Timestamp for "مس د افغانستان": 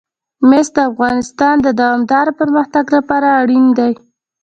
0.49-1.55